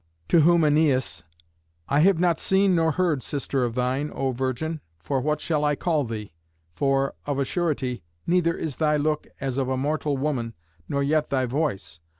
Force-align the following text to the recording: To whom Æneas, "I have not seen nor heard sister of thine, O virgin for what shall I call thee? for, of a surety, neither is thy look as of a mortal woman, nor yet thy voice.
To 0.29 0.39
whom 0.39 0.61
Æneas, 0.61 1.21
"I 1.87 1.99
have 1.99 2.17
not 2.17 2.39
seen 2.39 2.73
nor 2.73 2.93
heard 2.93 3.21
sister 3.21 3.63
of 3.63 3.75
thine, 3.75 4.09
O 4.15 4.31
virgin 4.31 4.81
for 4.97 5.21
what 5.21 5.39
shall 5.39 5.63
I 5.63 5.75
call 5.75 6.05
thee? 6.05 6.33
for, 6.73 7.13
of 7.27 7.37
a 7.37 7.45
surety, 7.45 8.01
neither 8.25 8.57
is 8.57 8.77
thy 8.77 8.97
look 8.97 9.27
as 9.39 9.59
of 9.59 9.69
a 9.69 9.77
mortal 9.77 10.17
woman, 10.17 10.55
nor 10.89 11.03
yet 11.03 11.29
thy 11.29 11.45
voice. 11.45 11.99